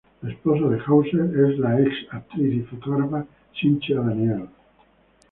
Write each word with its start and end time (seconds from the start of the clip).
La 0.23 0.31
esposa 0.31 0.67
de 0.67 0.81
Hauser 0.87 1.31
es 1.51 1.59
la 1.59 1.79
ex 1.79 1.91
actriz 2.09 2.55
y 2.55 2.61
fotógrafa 2.61 3.23
Cynthia 3.53 3.99
Daniel. 4.01 4.49